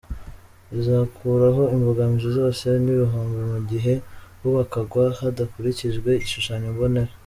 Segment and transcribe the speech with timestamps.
[0.73, 3.93] Bizakuraho imbogamizi zose n’ibihombo mu gihe
[4.39, 7.11] hubakwaga hadakurikijwe igishushanyombonera.